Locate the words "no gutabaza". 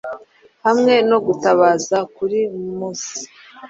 1.09-1.97